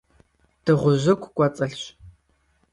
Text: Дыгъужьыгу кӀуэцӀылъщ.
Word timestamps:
Дыгъужьыгу 0.63 1.31
кӀуэцӀылъщ. 1.35 1.81